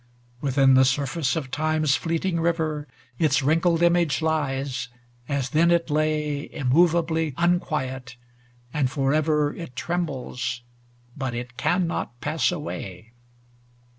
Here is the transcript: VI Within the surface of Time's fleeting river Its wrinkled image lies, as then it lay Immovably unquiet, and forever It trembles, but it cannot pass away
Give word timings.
VI 0.39 0.47
Within 0.47 0.73
the 0.73 0.83
surface 0.83 1.35
of 1.35 1.51
Time's 1.51 1.95
fleeting 1.95 2.39
river 2.39 2.87
Its 3.19 3.43
wrinkled 3.43 3.83
image 3.83 4.19
lies, 4.19 4.87
as 5.29 5.51
then 5.51 5.69
it 5.69 5.91
lay 5.91 6.51
Immovably 6.51 7.35
unquiet, 7.37 8.15
and 8.73 8.89
forever 8.89 9.53
It 9.53 9.75
trembles, 9.75 10.63
but 11.15 11.35
it 11.35 11.55
cannot 11.55 12.19
pass 12.19 12.51
away 12.51 13.13